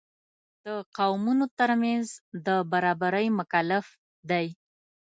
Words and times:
د 0.65 0.67
قومونو 0.97 1.45
تر 1.59 1.71
منځ 1.83 2.05
د 2.45 2.47
برابرۍ 2.71 3.27
مکلف 3.39 3.85
دی. 4.29 4.47